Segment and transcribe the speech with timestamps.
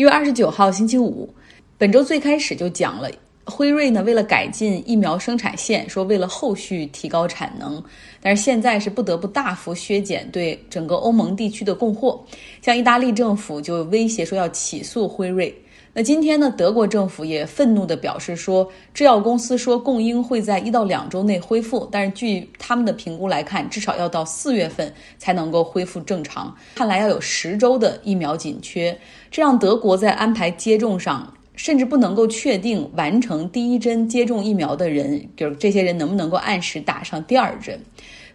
[0.00, 1.28] 一月二十九号星期五，
[1.76, 3.10] 本周最开始就讲了，
[3.44, 7.84] 辉瑞呢为了改进疫苗生产线，说为了后续提高产能，
[8.22, 12.18] 但是现在是不得不大幅削减对整个欧盟地区的供货，
[12.62, 15.54] 像意大利政府就威胁说要起诉辉瑞。
[15.92, 26.54] 那今天呢，德国政府也愤怒地表示说，制药公司说供应会在一到两周内恢复，但是据他们的评估来看，至少要到四月份才能够恢复正常。
[26.76, 28.96] 看来要有十周的疫苗紧缺，
[29.32, 37.80] 这让德国在安排接种上甚至不能够确定完成第一针接种疫苗的人，就是这些人能不能够按时打上第二针。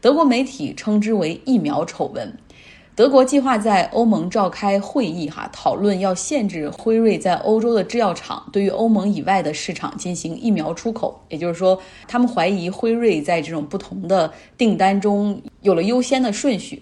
[0.02, 2.38] 德国媒体称之为“疫苗丑闻”。
[2.96, 11.22] 德国计划在欧盟召开会议，哈，讨论要限制辉瑞在欧洲的制药厂对于欧盟以外的市场进行疫苗出口。
[11.28, 11.78] 也就是说，
[12.08, 16.82] 他们怀疑辉瑞在这种不同的订单中有了优先的顺序。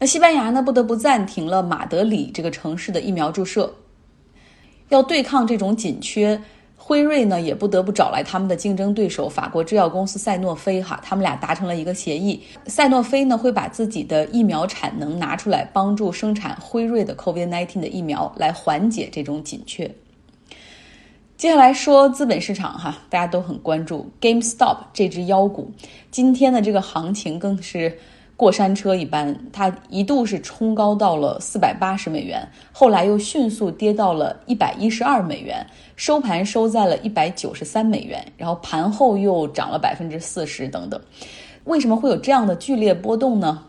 [0.00, 3.72] 那西班牙呢，不得不暂停了马德里这个城市的疫苗注射，
[4.88, 6.40] 要对抗这种紧缺。
[6.88, 12.42] 辉瑞呢也不得不找来他们的竞争对手法国制药公司赛诺菲，哈，他们俩达成了一个协议。
[12.64, 19.94] 赛诺菲呢会把自己的疫苗产能拿出来，帮助生产辉瑞的 COVID-19 的疫苗，来缓解这种紧缺。
[21.36, 25.70] 接下来说资本市场，哈，大家都很关注 GameStop 这只妖股，
[26.10, 27.98] 今天的这个行情更是。
[28.38, 41.00] 过山车一般，它一度是冲高到了四百八十美元，后来又迅速跌到了一百一十二美元，收盘收在了一百九十三美元，然后盘后又涨了百分之四十等等。
[41.64, 43.64] 为什么会有这样的剧烈波动呢？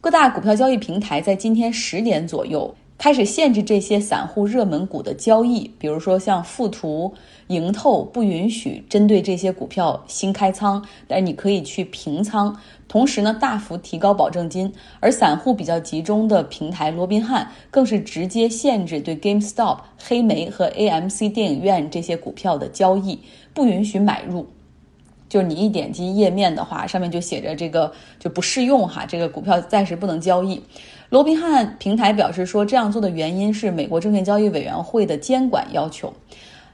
[0.00, 2.74] 各大股票交易平台在今天十点左右。
[3.02, 7.12] 开始限制这些散户热门股的交易，比如说像富途、
[7.48, 12.56] 盈透不允许针对这些股票新开仓，但是你可以去平仓。
[12.86, 14.72] 同时呢，大幅提高保证金。
[15.00, 23.18] 而散户比较集中的平台罗宾汉更是直接限制对 GameStop、黑莓和 AMC 电影院这些股票的交易，
[23.52, 24.46] 不允许买入。
[25.28, 30.62] 就是你一点击页面的话，上面就写着这个就不适用哈，这个股票暂时不能交易。
[31.12, 36.10] 罗宾汉平台表示说，这样做的原因是美国证券交易委员会的监管要求。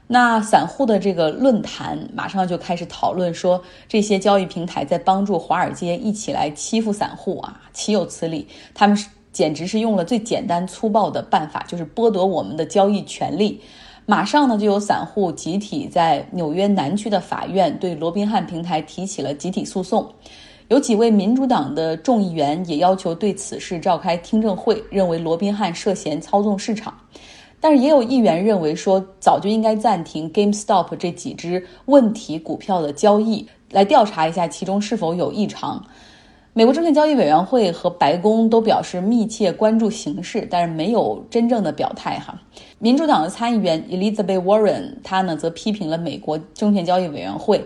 [0.07, 8.47] 那散户的这个论坛马上就开始讨论说，这些交易平台在帮助华尔街一起来欺负散户啊，岂有此理！
[8.73, 13.59] 他们是简直是用了最简单粗暴的办法，就是剥夺我们的交易权利。
[14.05, 20.09] 马上呢，就有散户集体在纽约南区的法院对罗宾汉平台提起了集体诉讼。
[20.69, 26.93] 有几位民主党的众议员也要求对此事召开听证会，认为罗宾汉涉嫌操纵市场。
[27.59, 35.83] 但是也有议员认为说，早就应该暂停 GameStop 这几只问题股票的交易，来调查一下其中是否有异常。
[36.53, 42.19] 美国证券交易委员会和白宫都表示密切关注形势，但是没有真正的表态。
[42.19, 42.39] 哈，
[42.77, 47.65] 民主党的参议员 Elizabeth Warren，他呢则批评了美国证券交易委员会。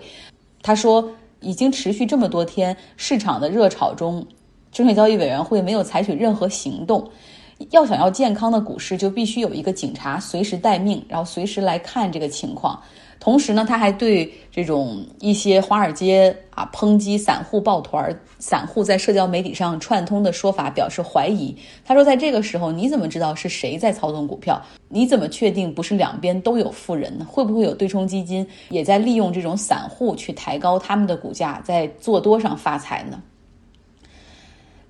[0.61, 1.05] 他说，
[1.43, 4.25] 已经持续这么多天，市场的热炒中，
[4.71, 7.11] 证券交易委员会没有采取任何行动。
[7.71, 12.79] 要想要健康的股市，就必须有一个警察随时待命，然后随时来看这个情况。
[13.19, 21.55] 同时呢，他还对这种一些华尔街啊抨击散户抱团、散户在社交媒体上串通的说法表示怀疑。
[21.85, 24.61] 他说，在这个时候，你怎么知道是谁在操纵股票？
[24.89, 27.25] 你怎么确定不是两边都有富人呢？
[27.29, 33.21] 会不会有对冲基金也在利用这种散户去抬高他们的股价，在做多上发财呢？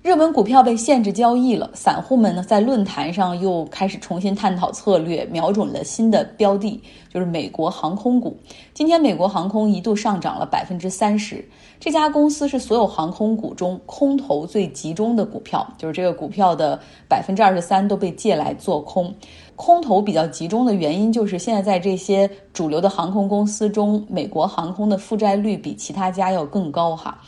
[0.04, 6.78] 热门股票被限制交易了，散户们呢在论坛上又开始重新探讨策略，瞄准了新的标的，
[7.08, 8.36] 就是美国航空股。
[8.74, 11.42] 今天美国航空一度上涨了百分之三十，
[11.80, 16.78] 这家公司是所有航空股中空头最集中的股票，就是这个股票的
[17.08, 19.10] 百分之二十三都被借来做空。
[19.56, 27.18] 空头比较集中的原因就是现在在这些主流的航空公司中，美国航空的负债率比其他家要更高哈。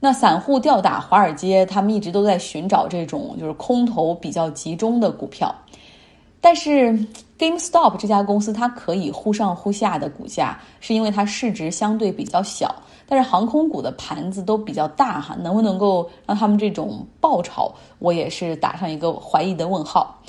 [0.00, 5.52] 那散户吊打华尔街，他们一直都在寻找这种就是空头比较集中的股票，
[6.40, 6.96] 但是
[7.38, 12.74] GameStop 这家公司它可以忽上忽下的股价，是因为它市值相对比较小。
[13.10, 20.20] 但是航空股的盘子都比较大哈，能不能够让他们这种爆炒，我也是打上一个怀疑的问号。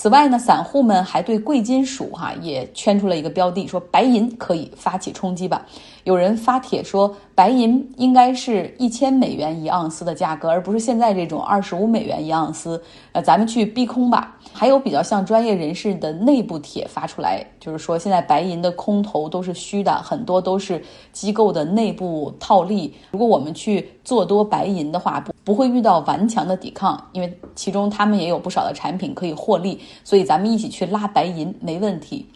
[0.00, 5.66] 此外呢，散户们还对贵金属哈也圈出了一个标的，说白银可以发起冲击吧。
[6.04, 12.80] 有人发帖说，白银应该是一千美元一盎司的价格，而不是现在这种二十五美元一盎司。
[13.10, 14.36] 呃，咱们去逼空吧。
[14.52, 20.80] 还有比较像专业人士的内部帖发出来，就是说现在白银的空头都是虚的，很多都是
[21.12, 22.94] 机构的内部套利。
[23.10, 32.26] 如果我们去做多白银的话，不不会遇到顽强的抵抗，因为其中他们也有不少的产品可以获利，所以咱们一起去拉白银没问题。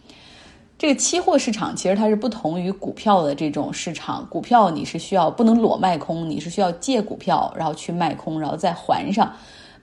[0.79, 9.31] 这个期货市场其实它是不同于股票的这种市场，股票你是需要不能裸卖空，你是需要借股票然后去卖空，然后再还上。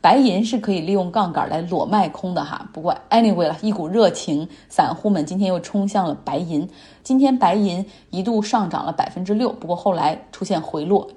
[0.02, 2.68] 白银是可以利用杠杆来裸卖空的哈。
[2.74, 6.68] 不过 anyway 了，一股热情，散户们今天又冲向了白银。
[7.04, 11.08] 今天白银一度上涨了百分之六，不过后来出现回落。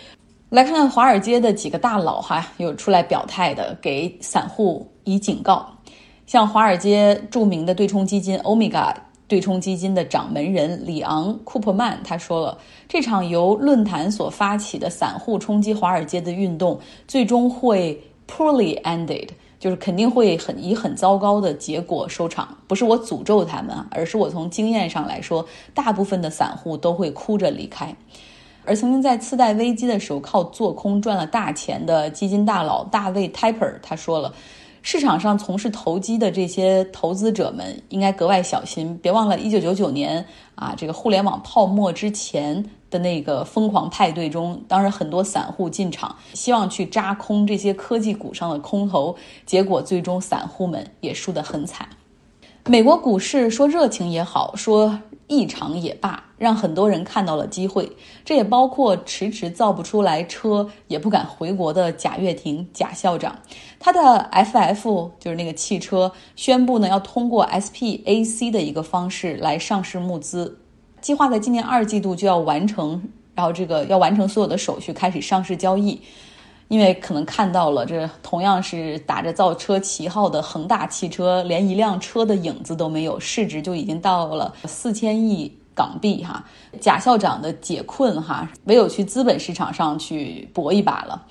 [0.53, 5.67] 来看看华尔街的几个大佬哈，有出来表态的，给散户以警告。
[6.27, 8.93] 像华尔街著名的对冲基金 Omega
[9.27, 16.79] 对冲基金的掌门人里昂·库珀曼他说了，这场由论坛所发起的散户冲击华尔街的运动，
[17.09, 17.99] 最终会。
[18.29, 19.29] Poorly ended，
[19.59, 22.57] 就是肯定会很以很糟糕的结果收场。
[22.67, 27.95] 不是我诅咒他们，而是我从经验上来说，大部分的散户都会哭着离开。
[28.65, 34.33] 而曾经在次贷危机的时候靠做空赚了大钱的基金大佬大卫·泰 r 他说了，
[34.83, 38.99] 市场上从事投机的这些投资者们应该格外小心。
[39.03, 40.25] 别忘了，一九九九年
[40.55, 42.65] 啊，这个互联网泡沫之前。
[42.93, 49.17] 的那个疯狂派对中，当然很多散户进场，希望去扎空这些科技股上的空头，
[49.47, 51.89] 结果最终散户们也输得很惨。
[52.67, 55.01] 美国股市说热情也好，说
[55.33, 57.91] 异常也罢，让很多人看到了机会，
[58.23, 63.39] 这也包括迟迟造不出来车，也不敢回国的贾跃亭贾校长，
[63.81, 70.59] 他的 FF 就是那个汽车，宣布呢要通过 SPAC 的一个方式来上市募资。
[71.01, 73.03] 计划在今年二季度就要完成，
[73.35, 75.99] 然后这个要完成所有的手续，开始上市交易。
[76.73, 86.43] 因为可能看到了，这同样是打着造车旗号的恒大汽车，连一辆车的影子都没有，市值就已经到了四千亿港币哈。
[86.81, 91.27] 贾校长的解困哈，唯有去资本市场上去搏一把了。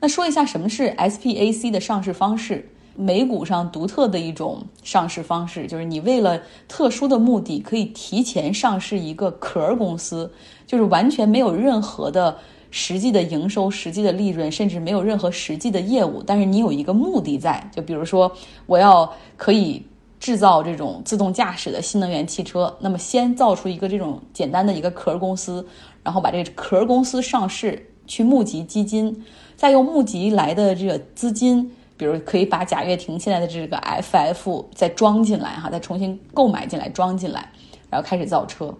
[0.00, 2.66] 那说一下什么是 SPAC 的上市方式。
[2.98, 10.32] 美股上独特的一种上市方式，就是你为了特殊的目的，可以提前上市一个壳公司，
[10.66, 12.38] 就是完全没有任何的
[12.78, 18.30] 实际的营收、实际的利润，甚至没有任何实际的业务，但是你有一个目的在，就比如说
[18.66, 19.82] 我要可以
[20.20, 25.66] 制造这种自动驾驶的新能源汽车，那么先造出一个这种简单的一个壳公司，
[26.02, 29.24] 然后把这个壳公司上市，去募集基金，
[29.56, 31.72] 再用募集来的这个资金。
[31.98, 37.50] 比如可以把贾跃亭现在的这个 FF 再装进来哈，再重新购买进来装进来，
[37.88, 38.74] 然后开始造车。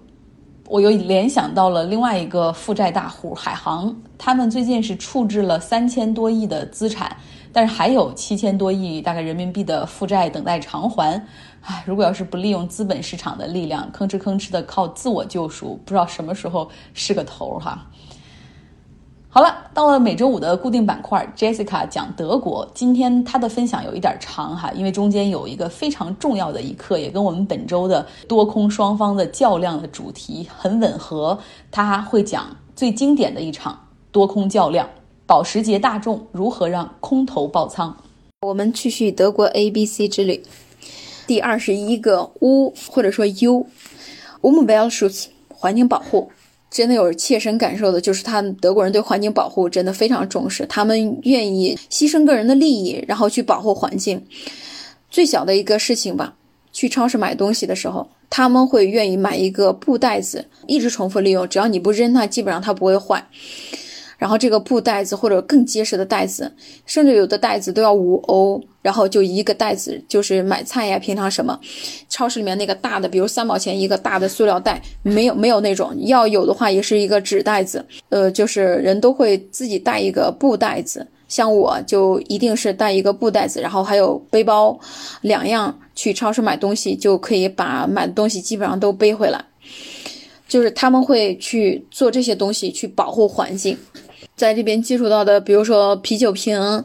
[0.68, 7.16] 我又联想到了另外一个负债大户海航，他们最近是处置了三千多亿的资产，
[7.52, 11.24] 但是还有七千多亿大概人民币的负债等待偿还。
[11.62, 17.86] 唉，如果要是不利用资本市场的力量，吭哧吭哧的靠自我救赎，不知道什么时候是个头哈。
[19.36, 22.66] 好了，到了每周五的固定板块，Jessica 讲德国。
[22.72, 31.38] 今天她的分享有一点长哈，因为中间有一个非常重要的一课，也跟我们本周的多空双方的较量的主题很吻合。
[31.70, 33.78] 他会讲最经典的一场
[34.10, 34.88] 多空较量，
[35.26, 37.94] 保时捷大众如何让空头爆仓。
[38.40, 40.42] 我们继续德国 A B C 之旅，
[41.26, 46.30] 第二十一个 U 或者说 U，Umweltschutz 环境保护。
[46.70, 54.22] 真的有切身感受的，就是他们德国人对环境保护真的非常重视，他们愿意牺牲个人的利益，然后去保护环境。
[55.08, 56.34] 最小的一个事情吧，
[56.72, 63.26] 去超市买东西的时候，他们会愿意买一个布袋子，一直重复利用，只要你不扔它，基本上它不会坏。
[64.18, 66.52] 然后这个布袋子或者更结实的袋子，
[66.84, 68.62] 甚至有的袋子都要五欧。
[68.82, 71.58] 然后就一个袋子，就是买菜呀，平常什么，
[72.08, 77.84] 超市里面那个大的，比如三毛钱一个大的塑料袋，没有没有那种，要有的话也是一个纸袋子。
[78.10, 84.78] 呃，就是人都会自己带一个布袋子，像我就一定是带一个布袋子，然后还有背包，
[85.22, 89.44] 两样去超市买东西就可以把买的东西基本上都背回来。
[90.46, 93.76] 就是他们会去做这些东西去保护环境，
[94.36, 96.84] 在这边接触到的，比如说啤酒瓶。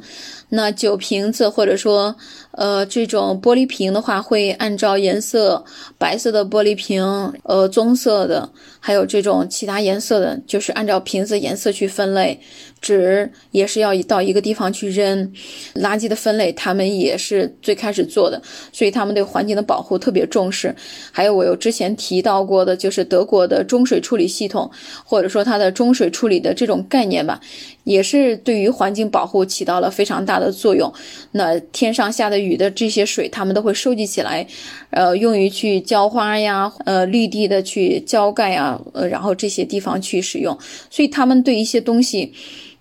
[0.53, 2.13] 那酒瓶子或者说，
[2.51, 5.63] 呃，这种玻璃瓶的话，会按照颜色，
[5.97, 7.01] 白色的玻璃瓶，
[7.43, 12.37] 呃，棕色的，还有这种其他颜色的，就是按照瓶子颜色去分类。
[12.81, 15.31] 纸也是要到一个地方去扔，
[15.75, 18.41] 垃圾的分类他们也是最开始做的，
[18.73, 20.75] 所以他们对环境的保护特别重视。
[21.11, 24.69] 还有我有之前提到过的，就是德国的中水处理系统，
[25.05, 27.39] 或者说它的中水处理的这种概念吧，
[27.83, 30.91] 也是对于环境保护起到了非常大的作用。
[31.31, 34.45] 那天上下的雨的这些水，他们都会收集起来，
[34.89, 40.57] 呃，用于去浇花呀，呃，绿地的去浇盖呀，呃，然后这些地方去使用。
[40.89, 42.33] 所以他们对一些东西。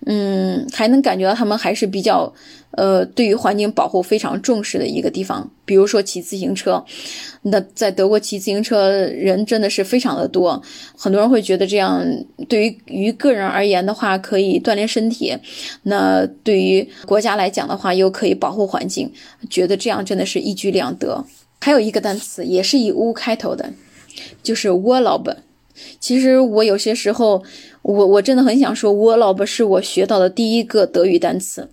[0.06, 2.32] 嗯，还能感觉到他们还是比较，
[2.72, 5.50] 呃，对于环境保护非常重视的一个地方。
[5.64, 6.84] 比如说骑自行车，
[7.42, 10.60] 那在德国骑自行车人真的是非常的多，
[10.96, 12.04] 很多人会觉得这样
[12.48, 15.36] 对于于个人而言的话可以锻炼身体，
[15.84, 19.12] 那对于国家来讲的话又可以保护环境，
[19.48, 21.24] 觉得这样真的是一举两得。
[21.60, 23.72] 还有一个单词也是以乌开头的，
[24.42, 25.36] 就是 Urlaub。
[26.00, 27.42] 其实我有些时候，
[27.82, 31.68] 我我真的很想说，Urlaub 是我学到的第一个德语单词。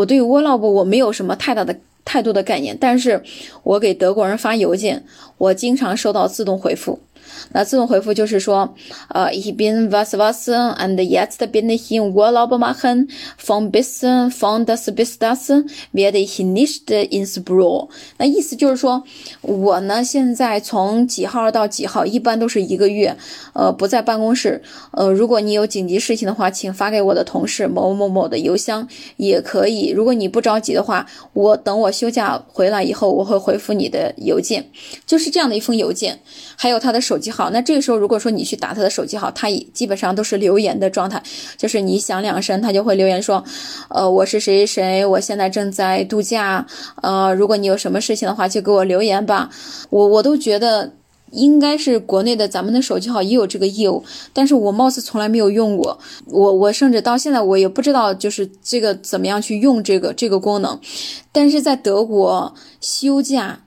[0.00, 1.76] 我对 Urlaub 我没有什么太大的
[2.06, 3.22] 太多的概念，但是
[3.62, 5.04] 我给德国人发邮件，
[5.36, 6.98] 我经常收到自动回复。
[7.52, 8.74] 那自动回复就是说，
[9.08, 13.08] 呃，ich bin was was und jetzt bin ich in Urlaub machen
[13.38, 15.50] von bis von das bis das
[15.92, 17.88] werde ich nicht ins Büro。
[18.18, 19.02] 那意思就是说，
[19.42, 23.16] 我呢现在从几号到几号，一般都是一个月，
[23.52, 24.62] 呃，不在办公室。
[24.92, 29.90] 呃，如果你有紧急事情的话，请发给我的同事某某某的邮箱也可以。
[29.90, 34.70] 如果你不着急的话，我等我休假回来以后，我会回复你的邮件。
[35.06, 36.20] 就是这样的一封邮件，
[36.56, 37.50] 还有他的手机号。
[37.50, 41.22] 那这个时候如果说你去打他的手机号，他也基本上都是留言的状态，
[41.56, 43.44] 就是你响两声，他就会留言说，
[43.90, 46.66] 呃，我是谁谁，我现在正在度假，
[47.02, 49.50] 呃，如果你有什么事情的话，就给我留言吧。
[49.90, 50.92] 我我都觉得
[51.32, 60.80] 应该是国内的咱们的手机号也有这个业务，但是我貌似从来没有用过，我我甚至到现在我也不知道就是这个怎么样去用这个这个功能，
[61.30, 63.60] 但是在德国休假。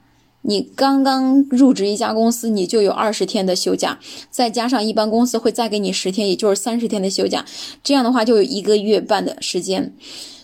[0.43, 7.45] 你刚刚入职一家公司，你就有二十天的休假，再加上一般公司会再给你十天，也就是三十天的休假，
[7.83, 9.93] 这样的话就有一个月半的时间。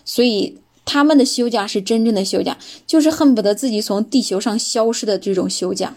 [0.04, 5.94] 所以他们的休假是真正的休假，就是恨不得自己从地球上消失的这种休假，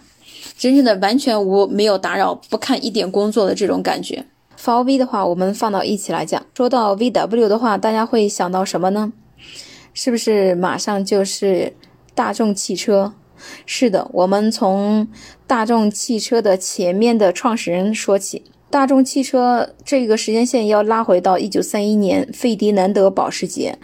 [0.56, 4.26] 真正的完全无没有打扰，不看一点工作的这种感觉。
[4.66, 6.44] V V 的话，我们放到一起来讲。
[6.54, 9.12] 说到 V W 的话，大家会想到什么呢？
[9.94, 11.74] 是不是马上就是
[12.14, 13.14] 大众汽车？
[13.66, 15.08] 是的，我们从
[15.46, 18.42] 大众汽车的前面的创始人说起。
[18.70, 23.78] 大众汽车这个时间线要拉回到一九三一年，费迪南德·保时捷。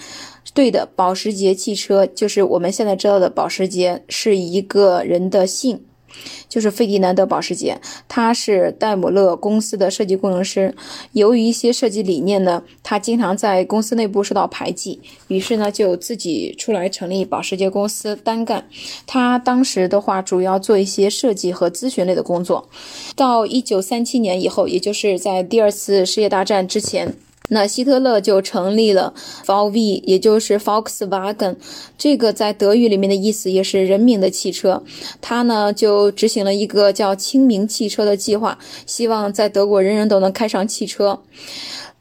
[0.52, 5.85] 对的，保时捷汽车就是我们现在知道的保时捷，是一个人的姓。
[6.49, 10.75] 就是费迪南德·保时捷，他是戴姆勒公司的设计工程师。
[11.12, 18.67] 由于一些设计理念呢，他经常在公司内部受到排挤，于是呢就自己出来成立保时捷公司单干。
[19.07, 22.69] 他当时的话，主要做一些设计和咨询类的工作。
[23.14, 27.14] 到一九三七年以后，也就是在第二次世界大战之前。
[27.49, 29.12] 那希特勒就成立了
[29.44, 31.56] VW，也就是 Volkswagen，
[31.99, 34.82] 这个在德语里面的意思也是人民的汽车。
[35.20, 38.56] 他呢就执行了一个叫“清明汽车”的计划，
[38.87, 41.20] 希望在德国人人都能开上汽车。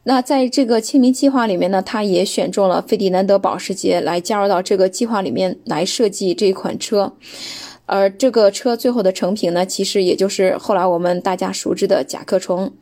[0.04, 7.12] 那在这个清明计划里面呢，他也选中了费迪南德·保时捷来加入到这个计划里面来设计这款车。
[7.92, 12.72] 而这个车最后的成品呢，其实也就是后来我们大家熟知的甲壳虫。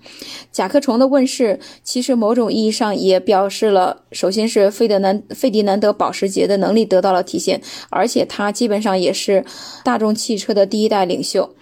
[0.52, 9.42] 甲壳虫的问世，其实某种意义上也表示了，首先是费德南费迪南德保时捷的能力得到了体现，而且他基本上也是
[9.82, 11.54] 大众汽车的第一代领袖。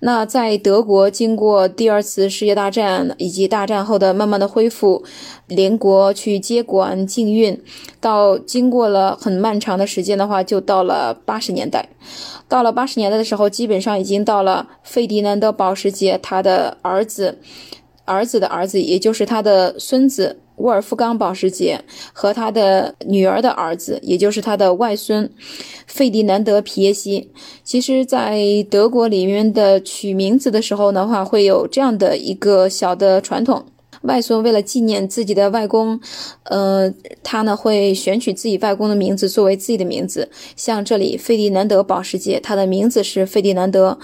[0.00, 5.04] 那在德国经过第二次世界大战以及大战后的慢慢的恢复，
[5.48, 7.60] 联国去接管禁运，
[8.00, 11.88] 到经过了很漫长的时间的话，就到了八十年代。
[12.48, 17.38] 到了八十年代的时候，基本上已经到了费迪南德·保时捷他的儿子、
[18.04, 25.30] 儿子的儿子，也就是他的孙子沃尔夫冈·保时捷和他的女儿的儿子，也就是他的外孙
[25.86, 27.30] 费迪南德·皮耶西。
[27.62, 28.38] 其实，在
[28.70, 33.66] 德国里面的取名字的时候的话，会有这样的一个小的传统。
[34.02, 36.00] 外孙为了纪念自己的外公，
[36.44, 40.28] 呃，他呢会选取自己外公的名字作为自己的名字。
[40.54, 43.98] 像这里，费迪南德·保时捷，他的名字是费迪南德，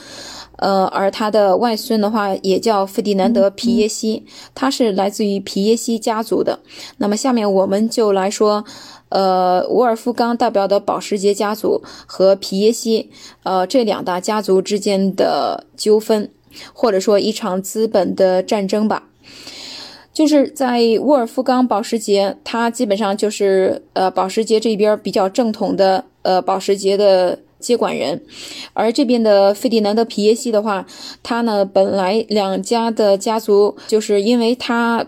[0.57, 6.61] 呃，而他的外孙的话也叫费迪南德·皮耶西，他是来自于皮耶西家族的。
[6.99, 8.65] 那么下面我们就来说，
[9.11, 13.11] 呃，沃尔夫冈代表的保时捷家族和皮耶西，
[13.43, 16.31] 呃，这两大家族之间的纠纷，
[16.73, 19.09] 或者说一场资本的战争吧。
[20.13, 28.21] 就是在沃尔夫冈·保时捷，他基本上就是呃保时捷这边比较正统的呃保时捷的接管人，
[28.75, 30.87] 而这边的费迪南德·皮耶西的话，
[31.23, 35.07] 他呢本来两家的家族就是因为他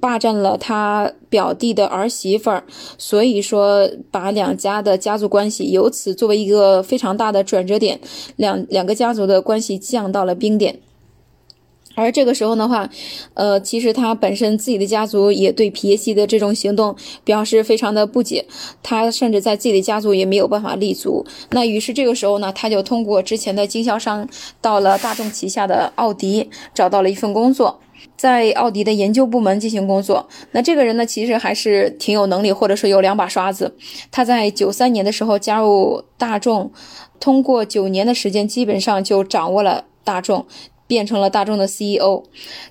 [0.00, 2.64] 霸占了他表弟的儿媳妇儿，
[2.98, 8.00] 所以说把两家的家族关系由此作为一个非常大的转折点，
[8.36, 10.80] 两两个家族的关系降到了冰点。
[11.94, 12.88] 而这个时候的话，
[13.34, 18.44] 呃，其实他本身自己的家族也对皮耶西的这种行动表示非常的不解，
[18.82, 21.24] 他甚至在自己的家族也没有办法立足。
[21.50, 24.28] 那于是这个时候呢，他就通过之前的经销商
[24.60, 27.80] 到了大众旗下的奥迪，找到了一份工作，
[28.16, 30.28] 在奥迪的研究部门进行工作。
[30.52, 33.76] 那这个人呢，其实还是挺有能力，或者说有两把刷子。
[34.10, 36.72] 他在九三年的时候加入大众，
[37.20, 40.46] 通过九年的时间，基本上就掌握了大众。
[40.86, 42.22] 变成了大众的 CEO，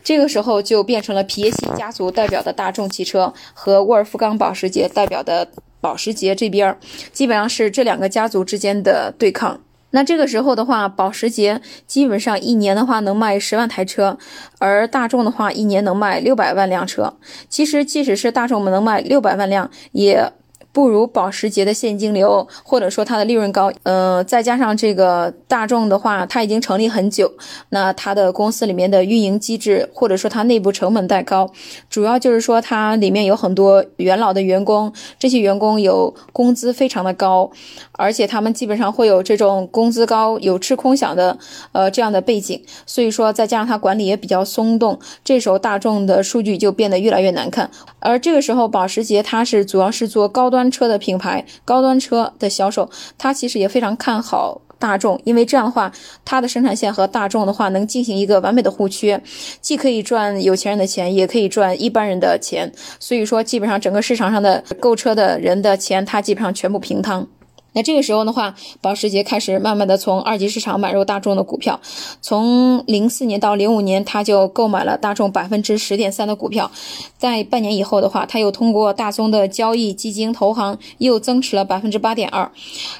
[0.04, 5.48] 这个时候就变成了皮耶西家族代表的大众汽车和沃尔夫冈保时捷代表的
[5.82, 6.78] 保时捷这边，
[7.12, 9.60] 基本上是这两个家族之间的对抗。
[9.92, 14.18] 那这个时候的话，保时捷基本上一年的话能卖十万台车，
[14.60, 17.16] 而大众的话一年能卖六百万辆车。
[17.48, 20.34] 其实即使是大众能卖六百万辆，也。
[20.74, 27.32] 不如保时捷的现金流，或者说它的利润高，呃，再加上这个大众的话，它已经成立很久，
[27.70, 31.48] 那它的公司里面的运营机制，或者说它内部成本太高，
[31.92, 37.52] 主要就是说它里面有很多元老的员工，这些员工有工资非常的高，
[37.92, 41.38] 而且他们基本上会有这种工资高、有吃空饷的，
[41.74, 50.63] 呃，这样的背景，所以说再加上它管理也比较松动，这时候大众的数据就变得越来越难看，而这个时候保时捷它是主要是做高端。
[50.70, 55.92] 车的品牌，高端车的销售，他其实也非常看好大众，因为这样的话，
[56.26, 59.22] 它的生产线和大众的话能进行一个完美的互缺，
[59.62, 67.26] 既可以赚有钱人的钱，也可以赚一般人的钱，所以说基本上整个市场上的购车的人的钱，它基本上全部平摊。
[67.74, 71.80] 那这个时候的话，保时捷开始慢慢的从二级市场买入大众的股票，
[72.22, 76.72] 从零四年到零五年，他就购买了大众百分之十点三的股票，
[77.18, 82.52] 在半年以后的话，他又通过大宗的交易基金投行又增持了百分之八点二，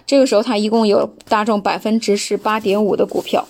[0.06, 3.48] 这个时候他一共有大众百分之十八点五的股票。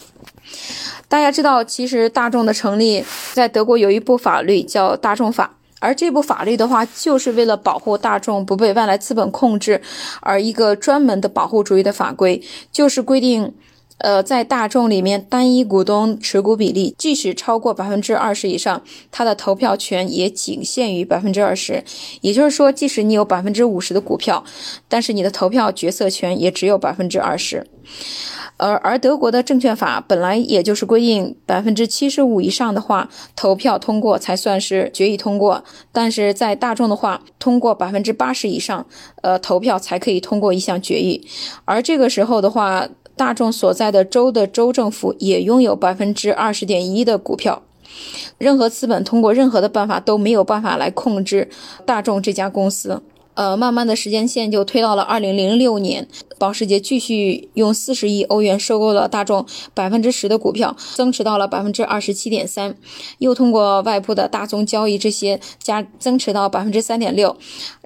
[1.08, 3.03] 大家知道，其实大众的成立
[3.34, 5.58] 在德国有一部法律叫大众法。
[5.83, 9.81] 而这部法律的话，就是为了保护大众不被外来资本控制，
[10.21, 13.53] 而一个专门的保护主义的法规，就是规定，
[14.00, 21.83] 呃，在大众里面单一股东持股比例，即使超过百分之二十以上，他的投票权也仅限于百分之二十。
[22.22, 24.44] 也就是说，即使你有百分之五十的股票，
[24.89, 27.68] 但是你的投票决策权也只有百分之二十。
[28.57, 35.63] 而而德国的证券法本来也就是规定百分之七十五以上的话，投票通过才算是决议通过。
[35.91, 38.85] 但是在大众的话，通过百分之八十以上，
[39.22, 41.25] 呃，投票才可以通过一项决议。
[41.65, 47.63] 而这个时候的话，大众所在的州的州政府也拥有百分之二十点一的股票。
[48.37, 51.49] 任何资本通过任何的办法都没有办法来控制
[51.85, 53.03] 大众这家公司。
[53.35, 62.75] 呃，慢慢的时间线就推到了二零零六年，保时捷继续用四十亿欧元收购了大众百分之十的股票，增持到了百分之二十七点三，
[63.17, 67.35] 又通过外部的大宗交易这些加增持到百分之三点六，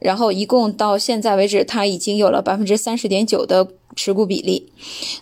[0.02, 3.70] 然后一共到现在为止，它已经有了百分之三十点九的。
[3.98, 4.72] 持股比例，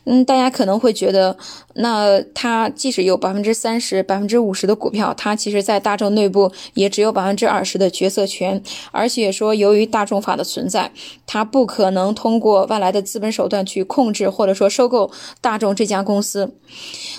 [0.04, 1.38] 嗯，大家可能会觉得，
[1.76, 8.62] 那他即使有百分之三十、百分之五十的股票，他其实在大众内部也只有百分之二十的决策权，
[8.92, 10.92] 而且说由于大众法的存在，
[11.26, 15.10] 他不可能通过外来的资本手段去控制或者说收购
[15.40, 16.54] 大众这家公司。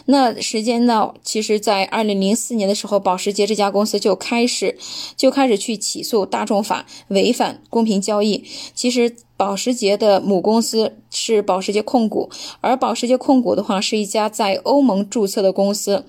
[0.05, 4.77] 那时间呢，其实在二零零四年的时候，保时捷这家公司就开始
[5.17, 8.45] 就开始去起诉大众法违反公平交易。
[8.75, 9.17] 其实。
[9.37, 16.05] 保时捷的母公司是保时捷控股，而保时捷控股的话是一家在欧盟注册的公司。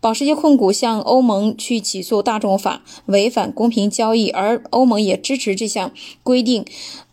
[0.00, 6.64] 保时捷控股向欧盟去起诉大众法违反公平交易，而欧盟也支持这项规定，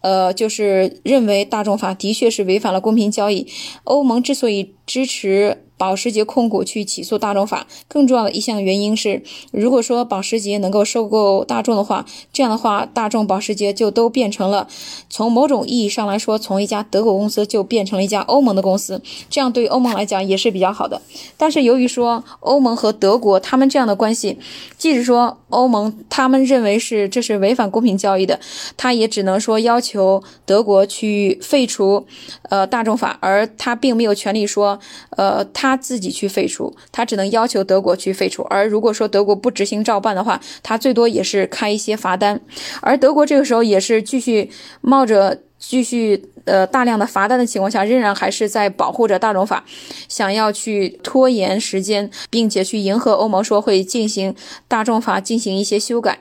[0.01, 3.47] 呃，就是认为大众法的确是违反了公平交易。
[3.85, 5.64] 欧盟之所以支持。
[5.77, 14.69] 保时捷控股去起诉大众法，更重要的一项原因是，如果说保时捷能够收购大众的话，这样的话，大众、保时捷就都变成了，
[15.09, 21.01] 从某种意义上来说，从一家德国公司就变成了一家欧盟的公司，这样对欧盟来讲也是比较好的。
[21.35, 24.39] 但是由于说欧盟和德国他们这样的关系，
[24.77, 28.39] 即使说欧盟他们认为是这是违反公平交易的，
[28.77, 32.05] 他也只能说要求德国去废除，
[32.43, 35.64] 呃，大众法，而他并没有权利说，呃，他。
[35.65, 38.43] 他自己去废除，他只能要求德国去废除。
[38.43, 42.39] 而如果说德国不执行照办的话，他最多也是开一些罚单。
[42.81, 44.51] 而德国这个时候也是继续
[44.81, 49.65] 冒着继续呃大量的罚单的情况下，仍然还是在保护着大众法，
[50.07, 54.35] 想要去拖延时间，并且去迎合欧盟说会进行
[54.67, 56.19] 大众法进行一些修改。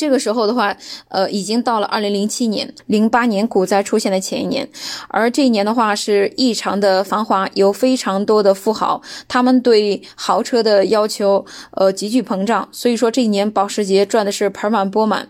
[0.00, 0.74] 这个时候的话，
[1.08, 4.66] 呃，已经到了二零零七年、零八年股灾出现的前一年，
[5.08, 15.28] 而这一年的话是异常的繁华，有非常多的富豪，他们对豪车的要求，呃，急剧膨胀，所以说这一年保时捷赚的是盆满钵满，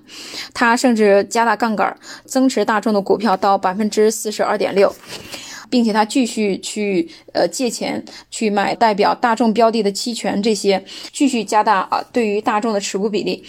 [0.54, 4.94] 他甚至加大杠杆，增持大众的股票到百分之四十二点六。
[5.70, 13.44] 并且他继续去呃借钱去买代表大众标的的期权，这些继续加大啊对于大众的持股比例。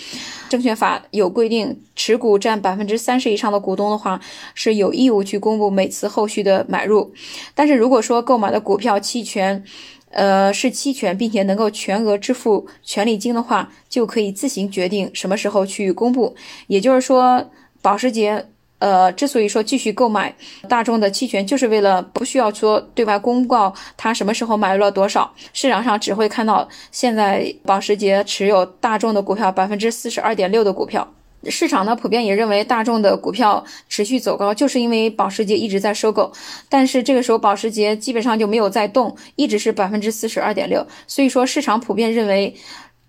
[0.50, 4.20] 证券法有规定，持股占百分之三十以上的股东的话
[4.54, 7.14] 是有义务去公布每次后续的买入。
[7.56, 9.64] 但是如果说购买的股票期权，
[10.10, 16.36] 呃是期权，并且能够全额支付权利金的话，就可以自行决定什么时候去公布。
[16.68, 17.50] 也就是说，
[17.82, 18.48] 保时捷。
[18.82, 20.34] 呃，之所以说继续购买
[20.68, 31.08] 大众的期权，就是为了不需要说对外公告他什么时候买入了多少，市场上只会看到现在保时捷持有大众的股票百分之四十二点六的股票。
[31.46, 36.32] 市场呢普遍也认为大众的股票持续走高，就是因为保时捷一直在收购，
[36.68, 42.56] 但是这个时候保时捷基本上就没有在动，一直是百分之四十二点六，所以说市场普遍认为。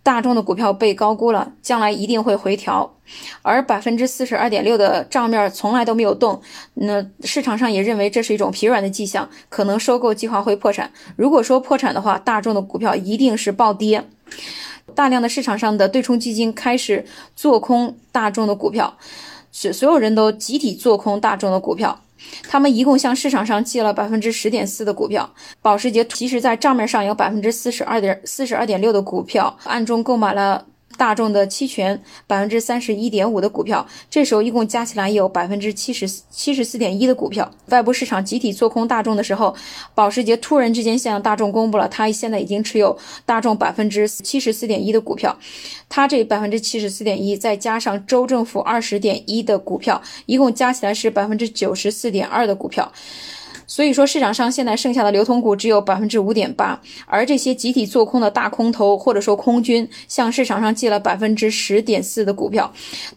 [0.03, 2.97] 大众的股票被高估了，将来一定会回调，
[3.43, 6.43] 而百分之四十二点六的账面从来都没有动，
[6.75, 10.91] 那市场上也认为这是一种疲软的迹象，可能收购计划会破产。
[11.15, 14.05] 如果说破产的话，大众的股票一定是暴跌，
[14.95, 17.05] 大量的市场上的对冲基金开始
[17.37, 18.97] 做空大众的股票，
[19.53, 22.01] 是所有人都集体做空大众的股票。
[22.49, 25.29] 他们一共向市场上借了百分之十点四的股票，
[25.61, 30.67] 保时捷其实在账面上有百分之四十二点四十二点六的股票，暗中购买了。
[30.97, 37.51] 大众的期权百分之三十一点五的股票，这时候一共加起来有百分之七十七十四点一的股票。
[37.67, 39.55] 外部市场集体做空大众的时候，
[39.95, 45.39] 保时捷突然之间向大众公布了，他现在已经持有大众百分之七十四点一的股票。
[45.89, 52.91] 他这百分之七十四点一，再加上州政府二十点一的股票，一共加起来是百分之九十四点二的股票。
[53.73, 62.71] 所以说，市场上现在剩下的流通股只有百分之五点八，而这些集体做空的大空头或者说空军向市场上借了百分之十点四的股票。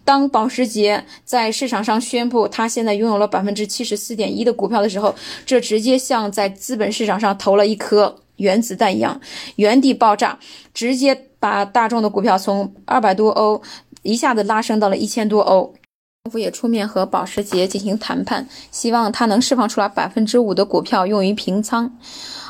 [0.05, 5.13] 当保时捷在市场上宣布他现在拥有了百分之七十四点一的股票的时候，
[5.45, 9.19] 这直接像在资本市场上投了一颗原子弹一样，
[9.57, 10.39] 原地爆炸，
[10.73, 13.61] 直接把大众的股票从二百多欧
[14.03, 15.73] 一下子拉升到了一千多欧。
[16.25, 21.95] 政府也出面和保时捷进行谈判，希望他能释放出来百分之五的股票用于平仓。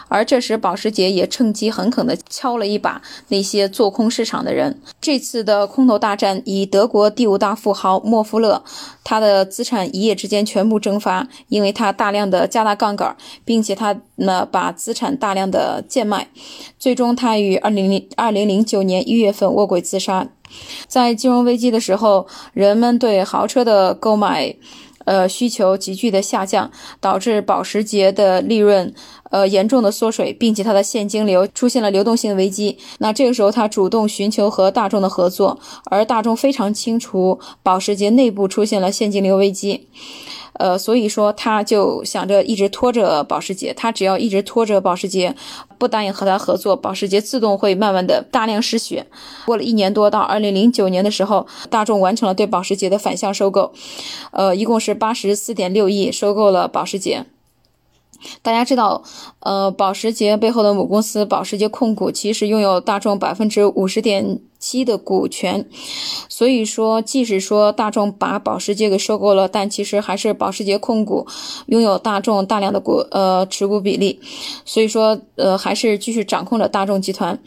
[0.07, 4.79] 而这时，保时捷也趁机狠狠地敲了一把那些做空市场的人。
[5.01, 8.63] 这次的空头大战，以德国第五大富豪莫夫勒，
[9.03, 16.29] 他的资产一夜之间全部蒸发，因为他大量的加大杠杆，并且他呢把资产大量的贱卖，
[16.79, 20.29] 最终他于二零零二零零九年一月份卧轨自杀。
[20.87, 24.55] 在金融危机的时候，人们对豪车的购买，
[25.05, 28.93] 呃需求急剧的下降，导致保时捷的利润，
[29.31, 32.77] 呃严重的缩水，并且它的现金流出现了流动性危机。
[32.99, 39.87] 那这个时候，他主动寻求和大众的合作，而大众非常清楚保时捷内部出现了现金流危机。
[40.57, 45.35] 呃，所以说他就想着一直拖着保时捷，他只要一直拖着保时捷，
[45.77, 49.05] 不答应和他合作，保时捷自动会慢慢的大量失血。
[49.45, 53.73] 过了一年多，到二零零九年的时候，大众完成了对保时捷的反向收购，
[54.31, 57.25] 呃，一共是八十四点六亿收购了保时捷。
[58.41, 59.03] 大家知道，
[59.39, 65.67] 呃，保时捷背后的母公司保时捷控股其实拥有大众百分之五十点七的股权，
[66.27, 71.27] 所以说，即使说大众把保时捷给收购了，但其实还是保时捷控股
[71.67, 74.19] 拥有大众大量的股呃持股比例，
[74.65, 77.39] 所以说，呃，还是继续掌控着大众集团。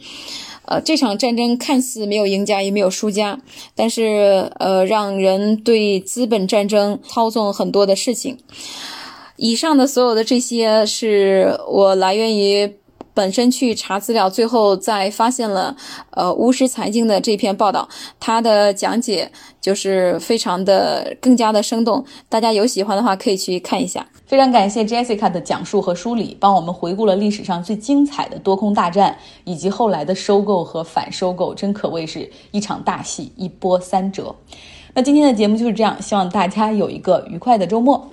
[0.65, 3.41] 呃，这场战争看似没有赢家也没有输家，
[3.73, 8.37] 但是呃，让人对资本战争操纵很多的事情。
[9.41, 12.69] 以上的所有的这些是我来源于
[13.13, 15.75] 本身去查资料，最后再发现了
[16.11, 17.87] 呃巫师财经的这篇报道，
[18.19, 24.05] 它的讲解就是非常的更加的生动，大家有喜欢的话可以去看一下。
[24.25, 34.35] 非常感谢 Jessica 的讲述和梳理，帮我们回顾了历史上最精彩的多空大战，以及后来的收购和反收购，真可谓是一场大戏，一波三折。
[34.93, 38.09] 那今天的节目就是这样，希望大家有一个愉快的周末。